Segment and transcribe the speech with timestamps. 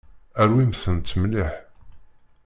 [0.47, 1.51] Rwimt-tent mliḥ.